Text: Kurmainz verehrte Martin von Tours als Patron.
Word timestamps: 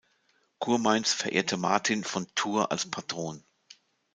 Kurmainz 0.57 1.13
verehrte 1.13 1.57
Martin 1.57 2.03
von 2.03 2.25
Tours 2.33 2.71
als 2.71 2.89
Patron. 2.89 3.43